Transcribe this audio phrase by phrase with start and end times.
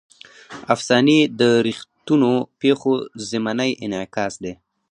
[0.73, 2.93] افسانې د ریښتونو پېښو
[3.29, 4.53] ضمني انعکاس دی.